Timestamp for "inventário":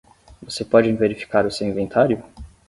1.67-2.23